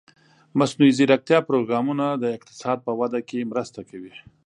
د 0.03 0.03
مصنوعي 0.59 0.91
ځیرکتیا 0.97 1.39
پروګرامونه 1.49 2.05
د 2.15 2.23
اقتصاد 2.37 2.77
په 2.85 2.91
وده 2.99 3.19
کې 3.29 3.49
مرسته 3.51 3.79
کوي. 3.89 4.13